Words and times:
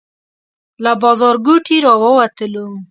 له 0.83 0.91
بازارګوټي 1.01 1.77
راووتلو. 1.85 2.65